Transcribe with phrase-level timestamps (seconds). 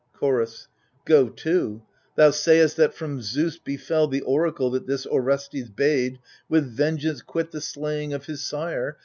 [0.13, 0.67] Chorus
[1.05, 1.83] Go to;
[2.15, 6.17] thou sayest that from Zeus befel The oracle that this Orestes bade
[6.49, 8.97] With vengeance quit the slaying of his sire.